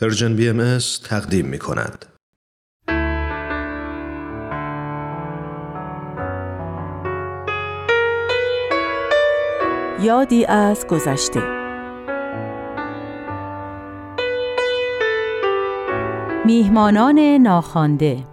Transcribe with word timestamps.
پرژن 0.00 0.36
بی 0.36 0.48
ام 0.48 0.78
تقدیم 1.04 1.46
می 1.46 1.58
کند. 1.58 2.06
یادی 10.02 10.44
از 10.44 10.86
گذشته 10.86 11.42
میهمانان 16.44 17.18
ناخوانده 17.18 18.31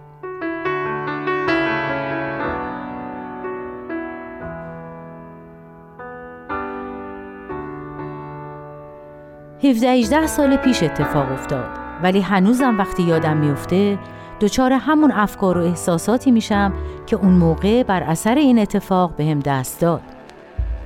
17 9.62 10.26
سال 10.26 10.56
پیش 10.56 10.82
اتفاق 10.82 11.32
افتاد. 11.32 11.68
ولی 12.02 12.20
هنوزم 12.20 12.78
وقتی 12.78 13.02
یادم 13.02 13.36
میفته 13.36 13.98
دچار 14.40 14.72
همون 14.72 15.12
افکار 15.12 15.58
و 15.58 15.64
احساساتی 15.64 16.30
میشم 16.30 16.72
که 17.06 17.16
اون 17.16 17.32
موقع 17.32 17.82
بر 17.82 18.02
اثر 18.02 18.34
این 18.34 18.58
اتفاق 18.58 19.16
بهم 19.16 19.40
به 19.40 19.50
دست 19.50 19.80
داد. 19.80 20.02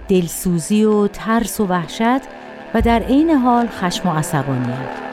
دلسوزی 0.09 0.85
و 0.85 1.09
ترس 1.09 1.61
و 1.61 1.67
وحشت 1.67 2.23
و 2.75 2.81
در 2.83 3.03
عین 3.03 3.31
حال 3.31 3.67
خشم 3.67 4.09
و 4.09 4.13
عصبانیت. 4.13 5.04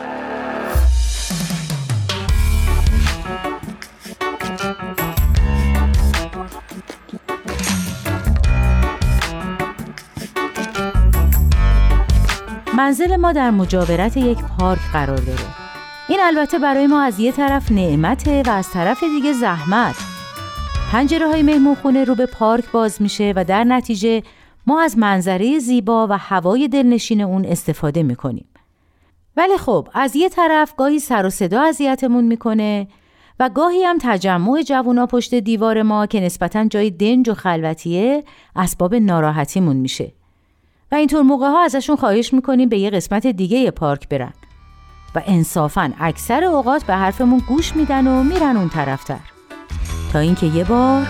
منزل 12.92 13.16
ما 13.16 13.32
در 13.32 13.52
مجاورت 13.52 14.18
یک 14.18 14.38
پارک 14.60 14.80
قرار 14.94 15.18
داره. 15.18 15.44
این 16.10 16.20
البته 16.22 16.60
برای 16.60 16.88
ما 16.88 17.02
از 17.02 17.20
یه 17.20 17.32
طرف 17.32 17.72
نعمته 17.72 18.44
و 18.46 18.50
از 18.50 18.70
طرف 18.70 19.04
دیگه 19.04 19.34
زحمت. 19.34 19.96
پنجره 20.92 21.28
های 21.28 21.44
مهمون 21.44 21.76
خونه 21.76 22.04
رو 22.04 22.16
به 22.16 22.26
پارک 22.26 22.72
باز 22.72 23.02
میشه 23.02 23.34
و 23.36 23.44
در 23.44 23.64
نتیجه 23.64 24.24
ما 24.68 24.82
از 24.82 24.98
منظره 24.98 25.60
زیبا 25.60 26.08
و 26.08 26.18
هوای 26.18 26.68
دلنشین 26.68 27.22
اون 27.22 27.46
استفاده 27.46 28.04
می‌کنیم. 28.04 28.46
ولی 29.38 29.58
خب 29.58 29.88
از 29.94 30.16
یه 30.16 30.30
طرف 30.30 30.76
گاهی 30.76 31.00
سر 31.00 31.26
و 31.26 31.30
صدا 31.30 31.62
اذیتمون 31.62 32.24
می‌کنه 32.24 32.88
و 33.40 33.50
گاهی 33.50 33.84
هم 33.84 33.98
تجمع 34.02 34.62
جوونا 34.62 35.06
پشت 35.06 35.36
دیوار 35.36 35.82
ما 35.82 36.06
که 36.06 36.20
نسبتا 36.20 36.66
جای 36.66 36.92
دنج 36.92 37.30
و 37.30 37.34
خلوتیه 37.34 38.24
اسباب 38.56 38.96
ناراحتیمون 38.96 39.76
میشه. 39.76 40.12
و 40.92 40.96
اینطور 40.96 41.22
موقع 41.22 41.48
ها 41.48 41.64
ازشون 41.64 41.96
خواهش 41.96 42.34
می‌کنیم 42.34 42.70
به 42.70 42.78
یه 42.78 42.90
قسمت 42.90 43.28
دیگه 43.28 43.72
پارک 43.72 44.10
برن. 44.10 44.34
و 45.16 45.22
انصافا 45.26 45.94
اکثر 46.00 46.44
اوقات 46.44 46.84
به 46.84 46.96
حرفمون 46.96 47.42
گوش 47.48 47.76
میدن 47.76 48.08
و 48.08 48.24
میرن 48.24 48.58
اون 48.58 48.70
طرفتر. 48.70 49.20
تا 50.14 50.20
اینکه 50.20 50.46
یه 50.46 50.64
بار 50.64 51.08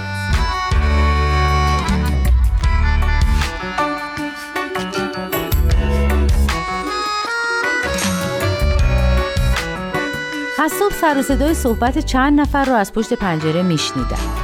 از 10.59 10.71
صبح 10.71 10.93
سر 10.93 11.17
و 11.19 11.21
صدای 11.21 11.53
صحبت 11.53 11.99
چند 11.99 12.39
نفر 12.39 12.65
رو 12.65 12.73
از 12.73 12.93
پشت 12.93 13.13
پنجره 13.13 13.63
میشنیدم. 13.63 14.35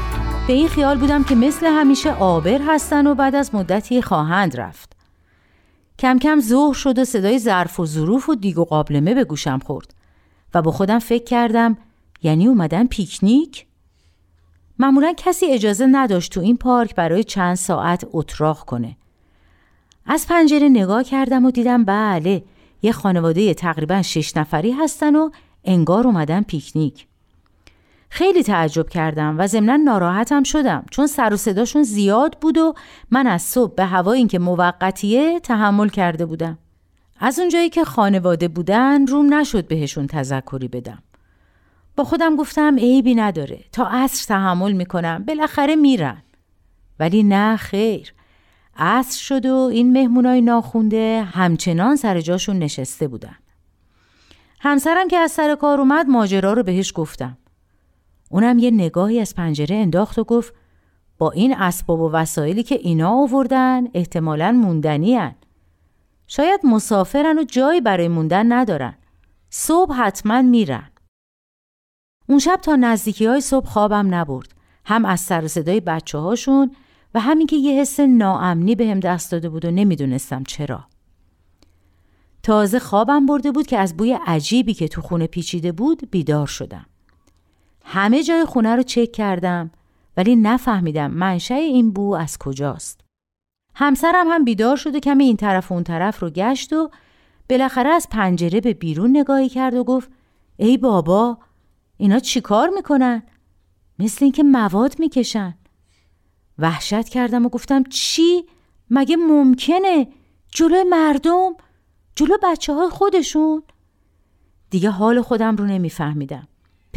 به 0.47 0.53
این 0.53 0.67
خیال 0.67 0.97
بودم 0.97 1.23
که 1.23 1.35
مثل 1.35 1.65
همیشه 1.65 2.13
آبر 2.13 2.59
هستن 2.67 3.07
و 3.07 3.15
بعد 3.15 3.35
از 3.35 3.55
مدتی 3.55 4.01
خواهند 4.01 4.59
رفت. 4.59 4.96
کم 5.99 6.19
کم 6.19 6.39
ظهر 6.39 6.73
شد 6.73 6.99
و 6.99 7.05
صدای 7.05 7.39
ظرف 7.39 7.79
و 7.79 7.85
ظروف 7.85 8.29
و 8.29 8.35
دیگ 8.35 8.57
و 8.57 8.65
قابلمه 8.65 9.13
به 9.13 9.23
گوشم 9.23 9.59
خورد 9.59 9.93
و 10.53 10.61
با 10.61 10.71
خودم 10.71 10.99
فکر 10.99 11.23
کردم 11.23 11.77
یعنی 12.23 12.47
اومدن 12.47 12.87
پیکنیک؟ 12.87 13.65
معمولا 14.79 15.13
کسی 15.17 15.45
اجازه 15.45 15.85
نداشت 15.85 16.33
تو 16.33 16.41
این 16.41 16.57
پارک 16.57 16.95
برای 16.95 17.23
چند 17.23 17.55
ساعت 17.55 18.07
اتراق 18.13 18.59
کنه. 18.59 18.97
از 20.05 20.27
پنجره 20.27 20.69
نگاه 20.69 21.03
کردم 21.03 21.45
و 21.45 21.51
دیدم 21.51 21.85
بله 21.85 22.43
یه 22.81 22.91
خانواده 22.91 23.53
تقریبا 23.53 24.01
شش 24.01 24.37
نفری 24.37 24.71
هستن 24.71 25.15
و 25.15 25.29
انگار 25.63 26.07
اومدن 26.07 26.43
پیکنیک. 26.43 27.07
خیلی 28.09 28.43
تعجب 28.43 28.89
کردم 28.89 29.35
و 29.39 29.47
ضمنا 29.47 29.75
ناراحتم 29.75 30.43
شدم 30.43 30.85
چون 30.91 31.07
سر 31.07 31.33
و 31.33 31.37
صداشون 31.37 31.83
زیاد 31.83 32.37
بود 32.41 32.57
و 32.57 32.73
من 33.11 33.27
از 33.27 33.41
صبح 33.41 33.75
به 33.75 33.85
هوای 33.85 34.17
اینکه 34.17 34.39
موقتیه 34.39 35.39
تحمل 35.39 35.89
کرده 35.89 36.25
بودم. 36.25 36.57
از 37.19 37.39
اونجایی 37.39 37.69
که 37.69 37.83
خانواده 37.83 38.47
بودن 38.47 39.07
روم 39.07 39.33
نشد 39.33 39.67
بهشون 39.67 40.07
تذکری 40.07 40.67
بدم. 40.67 41.03
با 41.95 42.03
خودم 42.03 42.35
گفتم 42.35 42.75
عیبی 42.75 43.15
نداره 43.15 43.59
تا 43.71 43.87
عصر 43.87 44.25
تحمل 44.27 44.71
می‌کنم 44.71 45.23
بالاخره 45.27 45.75
میرن. 45.75 46.23
ولی 46.99 47.23
نه 47.23 47.57
خیر. 47.57 48.13
عصر 48.77 49.19
شد 49.19 49.45
و 49.45 49.55
این 49.55 49.93
مهمونای 49.93 50.41
ناخونده 50.41 51.27
همچنان 51.31 51.95
سر 51.95 52.21
جاشون 52.21 52.59
نشسته 52.59 53.07
بودن. 53.07 53.35
همسرم 54.59 55.07
که 55.07 55.17
از 55.17 55.31
سر 55.31 55.55
کار 55.55 55.79
اومد 55.79 56.07
ماجرا 56.07 56.53
رو 56.53 56.63
بهش 56.63 56.93
گفتم. 56.95 57.37
اونم 58.29 58.59
یه 58.59 58.71
نگاهی 58.71 59.19
از 59.19 59.35
پنجره 59.35 59.75
انداخت 59.75 60.19
و 60.19 60.23
گفت 60.23 60.53
با 61.17 61.31
این 61.31 61.53
اسباب 61.53 61.99
و 61.99 62.11
وسایلی 62.11 62.63
که 62.63 62.75
اینا 62.75 63.09
آوردن 63.09 63.87
احتمالا 63.93 64.51
موندنی 64.51 65.15
هن. 65.15 65.35
شاید 66.27 66.59
مسافرن 66.63 67.39
و 67.39 67.43
جایی 67.43 67.81
برای 67.81 68.07
موندن 68.07 68.51
ندارن. 68.51 68.95
صبح 69.49 69.93
حتما 69.93 70.41
میرن. 70.41 70.89
اون 72.29 72.39
شب 72.39 72.59
تا 72.61 72.75
نزدیکی 72.75 73.25
های 73.25 73.41
صبح 73.41 73.67
خوابم 73.67 74.15
نبرد. 74.15 74.47
هم 74.85 75.05
از 75.05 75.19
سر 75.19 75.45
و 75.45 75.47
صدای 75.47 75.79
بچه 75.79 76.17
هاشون 76.17 76.71
و 77.13 77.19
همین 77.19 77.47
که 77.47 77.55
یه 77.55 77.81
حس 77.81 77.99
ناامنی 77.99 78.75
به 78.75 78.95
دست 78.95 79.31
داده 79.31 79.49
بود 79.49 79.65
و 79.65 79.71
نمی‌دونستم 79.71 80.43
چرا. 80.43 80.83
تازه 82.43 82.79
خوابم 82.79 83.25
برده 83.25 83.51
بود 83.51 83.67
که 83.67 83.77
از 83.77 83.97
بوی 83.97 84.17
عجیبی 84.25 84.73
که 84.73 84.87
تو 84.87 85.01
خونه 85.01 85.27
پیچیده 85.27 85.71
بود 85.71 86.11
بیدار 86.11 86.47
شدم. 86.47 86.85
همه 87.89 88.23
جای 88.23 88.45
خونه 88.45 88.75
رو 88.75 88.83
چک 88.83 89.11
کردم 89.11 89.71
ولی 90.17 90.35
نفهمیدم 90.35 91.11
منشأ 91.11 91.53
این 91.53 91.91
بو 91.91 92.13
از 92.13 92.37
کجاست. 92.37 93.01
همسرم 93.75 94.27
هم 94.27 94.43
بیدار 94.43 94.75
شد 94.75 94.95
و 94.95 94.99
کمی 94.99 95.23
این 95.23 95.37
طرف 95.37 95.71
و 95.71 95.73
اون 95.73 95.83
طرف 95.83 96.19
رو 96.19 96.29
گشت 96.29 96.73
و 96.73 96.89
بالاخره 97.49 97.89
از 97.89 98.07
پنجره 98.11 98.61
به 98.61 98.73
بیرون 98.73 99.17
نگاهی 99.17 99.49
کرد 99.49 99.73
و 99.73 99.83
گفت 99.83 100.09
ای 100.57 100.77
بابا 100.77 101.37
اینا 101.97 102.19
چیکار 102.19 102.69
می‌کنن؟ 102.69 103.23
مثل 103.99 104.25
اینکه 104.25 104.43
مواد 104.43 104.99
می‌کشن. 104.99 105.57
وحشت 106.57 107.09
کردم 107.09 107.45
و 107.45 107.49
گفتم 107.49 107.83
چی؟ 107.83 108.45
مگه 108.89 109.15
ممکنه؟ 109.15 110.07
جلوی 110.51 110.83
مردم؟ 110.83 111.51
جلو 112.15 112.37
بچه 112.43 112.73
های 112.73 112.89
خودشون؟ 112.89 113.63
دیگه 114.69 114.89
حال 114.89 115.21
خودم 115.21 115.55
رو 115.55 115.65
نمیفهمیدم. 115.65 116.47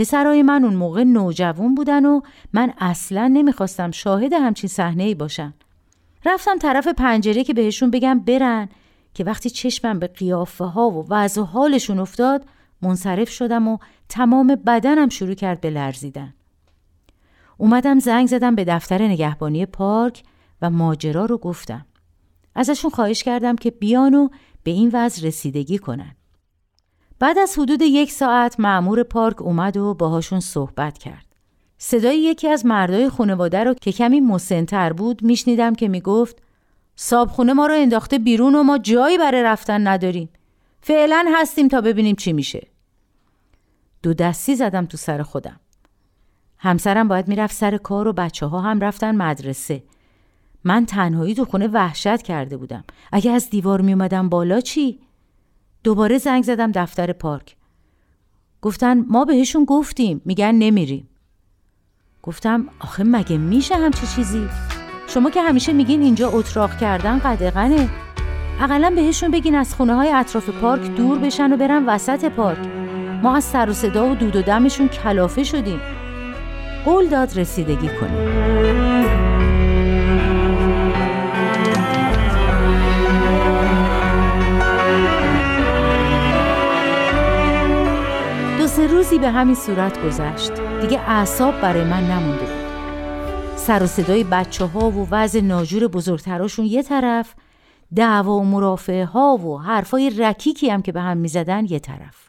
پسرای 0.01 0.43
من 0.43 0.65
اون 0.65 0.75
موقع 0.75 1.05
نوجوان 1.05 1.75
بودن 1.75 2.05
و 2.05 2.21
من 2.53 2.73
اصلا 2.79 3.29
نمی‌خواستم 3.29 3.91
شاهد 3.91 4.33
همچین 4.33 4.71
صحنه 4.71 5.03
ای 5.03 5.15
باشم. 5.15 5.55
رفتم 6.25 6.59
طرف 6.59 6.89
پنجره 6.89 7.45
که 7.45 7.55
بهشون 7.55 7.91
بگم 7.91 8.21
برن 8.21 8.69
که 9.15 9.25
وقتی 9.25 9.51
چشمم 9.51 9.99
به 9.99 10.07
قیافه 10.07 10.65
ها 10.65 10.91
و 10.91 11.07
وضع 11.09 11.43
حالشون 11.43 11.99
افتاد 11.99 12.45
منصرف 12.83 13.29
شدم 13.31 13.69
و 13.69 13.79
تمام 14.09 14.47
بدنم 14.67 15.09
شروع 15.09 15.35
کرد 15.35 15.61
به 15.61 15.71
لرزیدن. 15.71 16.35
اومدم 17.59 17.99
زنگ 17.99 18.27
زدم 18.27 18.55
به 18.55 18.65
دفتر 18.65 19.03
نگهبانی 19.03 19.67
پارک 19.67 20.23
و 20.63 20.71
ماجرا 20.71 21.25
رو 21.25 21.39
گفتم. 21.39 21.87
ازشون 22.55 22.91
خواهش 22.91 23.23
کردم 23.23 23.57
که 23.57 23.71
بیان 23.71 24.15
و 24.15 24.29
به 24.63 24.71
این 24.71 24.91
وضع 24.93 25.27
رسیدگی 25.27 25.79
کنن. 25.79 26.17
بعد 27.21 27.39
از 27.39 27.59
حدود 27.59 27.83
یک 27.83 28.13
ساعت 28.13 28.61
معمور 28.61 29.03
پارک 29.03 29.43
اومد 29.43 29.77
و 29.77 29.95
باهاشون 29.95 30.41
صحبت 30.41 30.99
کرد. 30.99 31.27
صدای 31.79 32.19
یکی 32.19 32.49
از 32.49 32.67
مردای 32.67 33.09
خانواده 33.09 33.65
رو 33.65 33.75
که 33.75 33.93
کمی 33.93 34.21
مسنتر 34.21 34.93
بود 34.93 35.23
میشنیدم 35.23 35.75
که 35.75 35.89
می‌گفت 35.89 36.43
صابخونه 36.97 37.53
ما 37.53 37.67
رو 37.67 37.75
انداخته 37.75 38.19
بیرون 38.19 38.55
و 38.55 38.63
ما 38.63 38.79
جایی 38.79 39.19
برای 39.19 39.43
رفتن 39.43 39.87
نداریم. 39.87 40.29
فعلا 40.81 41.27
هستیم 41.35 41.69
تا 41.69 41.81
ببینیم 41.81 42.17
چی 42.17 42.33
میشه. 42.33 42.67
دو 44.03 44.15
دستی 44.15 44.57
زدم 44.57 44.87
تو 44.87 44.97
سر 44.97 45.23
خودم. 45.23 45.61
همسرم 46.59 47.09
باید 47.09 47.29
می‌رفت 47.29 47.57
سر 47.57 47.77
کار 47.77 48.09
و 48.09 48.13
بچه 48.13 48.47
ها 48.47 48.61
هم 48.61 48.81
رفتن 48.81 49.17
مدرسه. 49.17 49.83
من 50.65 50.87
تنهایی 50.87 51.35
تو 51.35 51.45
خونه 51.45 51.69
وحشت 51.69 52.23
کرده 52.23 52.57
بودم. 52.57 52.85
اگه 53.13 53.31
از 53.31 53.51
دیوار 53.51 53.81
میومدم 53.81 54.29
بالا 54.29 54.61
چی؟ 54.61 55.01
دوباره 55.85 56.19
زنگ 56.19 56.45
زدم 56.45 56.73
دفتر 56.73 57.13
پارک. 57.13 57.57
گفتن 58.63 59.05
ما 59.09 59.25
بهشون 59.25 59.65
گفتیم 59.65 60.21
میگن 60.25 60.55
نمیریم. 60.55 61.09
گفتم 62.23 62.69
آخه 62.81 63.05
مگه 63.05 63.39
میشه 63.39 63.77
همچی 63.77 64.07
چیزی؟ 64.07 64.49
شما 65.07 65.31
که 65.31 65.43
همیشه 65.43 65.73
میگین 65.73 66.03
اینجا 66.03 66.31
اتراق 66.31 66.79
کردن 66.79 67.19
قدغنه. 67.19 67.89
اقلا 68.61 68.93
بهشون 68.97 69.31
بگین 69.31 69.55
از 69.55 69.75
خونه 69.75 69.95
های 69.95 70.13
اطراف 70.13 70.49
پارک 70.49 70.83
دور 70.95 71.19
بشن 71.19 71.53
و 71.53 71.57
برن 71.57 71.87
وسط 71.87 72.25
پارک. 72.25 72.67
ما 73.23 73.37
از 73.37 73.45
سر 73.45 73.71
و 73.71 73.73
صدا 73.73 74.11
و 74.11 74.15
دود 74.15 74.37
و 74.37 74.43
دمشون 74.43 74.89
کلافه 74.89 75.45
شدیم. 75.45 75.81
قول 76.85 77.07
داد 77.09 77.39
رسیدگی 77.39 77.89
کنیم. 77.89 79.20
به 89.21 89.31
همین 89.31 89.55
صورت 89.55 90.05
گذشت 90.07 90.53
دیگه 90.81 91.01
اعصاب 91.01 91.61
برای 91.61 91.85
من 91.85 92.11
نمونده 92.11 92.45
بود 92.45 92.71
سر 93.57 93.83
و 93.83 93.87
صدای 93.87 94.25
بچه 94.25 94.65
ها 94.65 94.91
و 94.91 95.09
وضع 95.11 95.41
ناجور 95.41 95.89
بزرگتراشون 95.89 96.65
یه 96.65 96.83
طرف 96.83 97.35
دعوا 97.97 98.37
و 98.37 98.45
مرافعه 98.45 99.05
ها 99.05 99.37
و 99.37 99.59
حرفای 99.59 100.11
رکیکی 100.11 100.71
هم 100.71 100.83
که 100.83 100.93
به 100.93 101.01
هم 101.01 101.17
می‌زدن 101.17 101.65
یه 101.65 101.79
طرف 101.79 102.29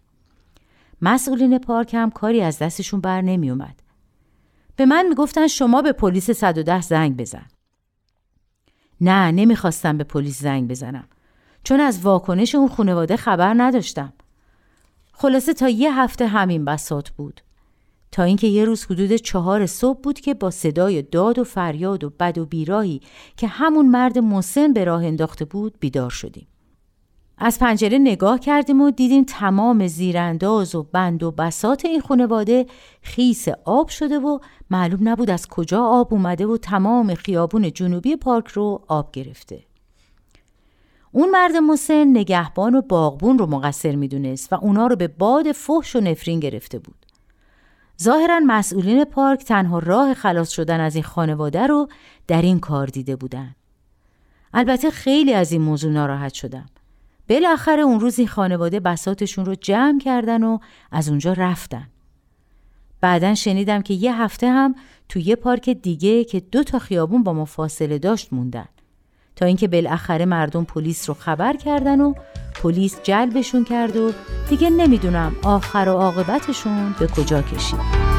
مسئولین 1.02 1.58
پارک 1.58 1.94
هم 1.94 2.12
کاری 2.12 2.42
از 2.42 2.60
دستشون 2.60 3.02
بر 3.02 3.22
نمی 3.22 3.50
اومد. 3.50 3.82
به 4.76 4.86
من 4.86 5.06
می‌گفتن 5.10 5.48
شما 5.48 5.82
به 5.82 5.92
پلیس 5.92 6.32
110 6.32 6.82
زنگ 6.82 7.18
بزن. 7.18 7.46
نه 9.02 9.32
نمی‌خواستم 9.32 9.98
به 9.98 10.04
پلیس 10.04 10.42
زنگ 10.42 10.68
بزنم 10.68 11.08
چون 11.64 11.80
از 11.80 12.02
واکنش 12.02 12.56
اون 12.56 12.68
خانواده 12.68 13.18
خبر 13.18 13.54
نداشتم. 13.58 14.14
خلاصه 15.22 15.54
تا 15.54 15.70
یه 15.70 16.00
هفته 16.00 16.28
همین 16.28 16.66
بسات 16.66 17.10
بود. 17.10 17.42
تا 18.12 18.24
اینکه 18.24 18.48
یه 18.48 18.66
روز 18.66 18.86
حدود 18.86 19.16
چهار 19.16 19.66
صبح 19.66 20.00
بود 20.02 20.20
که 20.20 20.34
با 20.34 20.52
صدای 20.52 21.02
داد 21.02 21.40
و 21.40 21.44
فریاد 21.44 22.04
و 22.04 22.10
بد 22.10 22.38
و 22.38 22.46
بیراهی 22.46 23.02
که 23.38 23.48
همون 23.48 23.88
مرد 23.88 24.18
مسن 24.18 24.74
به 24.74 24.84
راه 24.84 25.06
انداخته 25.06 25.46
بود 25.46 25.74
بیدار 25.80 26.10
شدیم. 26.10 26.48
از 27.38 27.60
پنجره 27.60 27.98
نگاه 27.98 28.40
کردیم 28.40 28.82
و 28.82 28.92
دیدیم 28.92 29.24
تمام 29.24 29.88
زیرانداز 29.88 30.76
و 30.76 30.84
بند 30.84 31.24
و 31.24 31.32
بسات 31.32 31.86
این 31.86 32.02
خانواده 32.02 32.66
خیس 33.02 33.48
آب 33.66 33.90
شده 33.90 34.20
و 34.20 34.40
معلوم 34.70 35.10
نبود 35.10 35.30
از 35.30 35.48
کجا 35.48 35.84
آب 35.84 36.14
اومده 36.14 36.46
و 36.46 36.58
تمام 36.58 37.14
خیابون 37.14 37.72
جنوبی 37.72 38.16
پارک 38.16 38.48
رو 38.48 38.82
آب 38.88 39.12
گرفته. 39.12 39.71
اون 41.12 41.30
مرد 41.30 41.56
مسن 41.56 42.18
نگهبان 42.18 42.76
و 42.76 42.82
باغبون 42.82 43.38
رو 43.38 43.46
مقصر 43.46 43.96
می‌دونست 43.96 44.54
و 44.54 44.56
اونا 44.56 44.88
رو 44.88 44.96
به 44.96 45.08
باد 45.08 45.52
فحش 45.52 45.96
و 45.96 46.00
نفرین 46.00 46.40
گرفته 46.40 46.80
بود. 46.80 47.06
ظاهرا 48.02 48.40
مسئولین 48.46 49.04
پارک 49.04 49.44
تنها 49.44 49.80
راه 49.80 50.14
خلاص 50.14 50.50
شدن 50.50 50.80
از 50.80 50.96
این 50.96 51.04
خانواده 51.04 51.68
رو 51.68 51.88
در 52.28 52.42
این 52.42 52.60
کار 52.60 52.88
دیده 52.88 53.16
بودن. 53.16 53.56
البته 54.54 54.92
خیلی 54.92 55.34
از 55.34 55.52
این 55.52 55.62
موضوع 55.62 55.92
ناراحت 55.92 56.34
شدم. 56.34 56.66
بالاخره 57.30 57.82
اون 57.82 58.00
روز 58.00 58.20
این 58.20 58.28
خانواده 58.28 58.80
بساتشون 58.80 59.46
رو 59.46 59.56
جمع 59.56 60.00
کردن 60.00 60.44
و 60.44 60.58
از 60.92 61.10
اونجا 61.10 61.34
رفتن. 61.34 61.88
بعدا 63.02 63.36
شنیدم 63.36 63.82
که 63.82 63.94
یه 63.94 64.16
هفته 64.16 64.50
هم 64.50 64.76
تو 65.10 65.20
یه 65.20 65.36
پارک 65.36 65.70
دیگه 65.70 66.24
که 66.24 66.40
دو 66.40 66.64
تا 66.64 66.80
خیابون 66.80 67.24
با 67.24 67.34
ما 67.34 67.46
فاصله 67.46 67.98
داشت 67.98 68.34
موندن. 68.34 68.66
تا 69.36 69.46
اینکه 69.46 69.68
بالاخره 69.68 70.26
مردم 70.26 70.64
پلیس 70.64 71.10
رو 71.10 71.16
خبر 71.20 71.54
کردن 71.54 72.02
و 72.02 72.14
پلیس 72.64 73.00
جلبشون 73.04 73.64
کرد 73.64 73.98
و 73.98 74.12
دیگه 74.50 74.70
نمی‌دونم 74.70 75.36
آخر 75.44 75.90
و 75.90 75.92
عاقبتشون 75.92 76.96
به 77.00 77.08
کجا 77.08 77.42
کشید. 77.42 78.12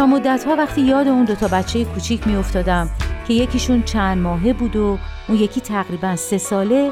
تا 0.00 0.06
مدت 0.06 0.44
ها 0.44 0.56
وقتی 0.56 0.80
یاد 0.80 1.08
اون 1.08 1.24
دوتا 1.24 1.48
بچه 1.48 1.84
کوچیک 1.84 2.26
می 2.26 2.36
افتادم 2.36 2.90
که 3.28 3.34
یکیشون 3.34 3.82
چند 3.82 4.18
ماهه 4.18 4.52
بود 4.52 4.76
و 4.76 4.98
اون 5.28 5.38
یکی 5.38 5.60
تقریبا 5.60 6.16
سه 6.16 6.38
ساله 6.38 6.90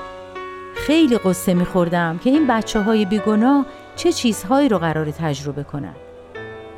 خیلی 0.74 1.18
قصه 1.18 1.54
می 1.54 1.64
خوردم 1.64 2.18
که 2.18 2.30
این 2.30 2.46
بچه 2.46 2.80
های 2.80 3.04
بیگناه 3.04 3.66
چه 3.98 4.12
چیزهایی 4.12 4.68
رو 4.68 4.78
قرار 4.78 5.10
تجربه 5.10 5.62
کنن؟ 5.62 5.94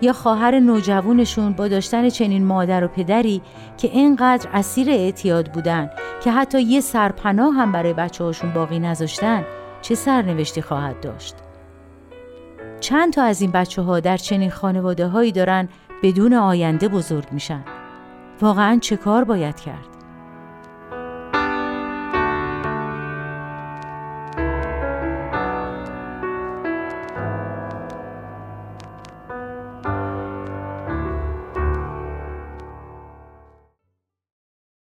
یا 0.00 0.12
خواهر 0.12 0.60
نوجوانشون 0.60 1.52
با 1.52 1.68
داشتن 1.68 2.08
چنین 2.08 2.44
مادر 2.44 2.84
و 2.84 2.88
پدری 2.88 3.42
که 3.76 3.88
اینقدر 3.88 4.48
اسیر 4.52 4.90
اعتیاد 4.90 5.52
بودن 5.52 5.90
که 6.24 6.30
حتی 6.30 6.62
یه 6.62 6.80
سرپناه 6.80 7.54
هم 7.54 7.72
برای 7.72 7.92
بچه 7.92 8.24
هاشون 8.24 8.52
باقی 8.52 8.78
نذاشتن 8.78 9.44
چه 9.82 9.94
سرنوشتی 9.94 10.62
خواهد 10.62 11.00
داشت؟ 11.00 11.34
چند 12.80 13.12
تا 13.12 13.22
از 13.22 13.40
این 13.40 13.50
بچه 13.50 13.82
ها 13.82 14.00
در 14.00 14.16
چنین 14.16 14.50
خانواده 14.50 15.06
هایی 15.06 15.32
دارن 15.32 15.68
بدون 16.02 16.34
آینده 16.34 16.88
بزرگ 16.88 17.32
میشن. 17.32 17.64
واقعا 18.40 18.78
چه 18.82 18.96
کار 18.96 19.24
باید 19.24 19.60
کرد؟ 19.60 19.99